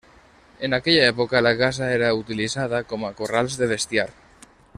[0.67, 4.09] En aquella època la casa era utilitzada com a corrals de bestiar.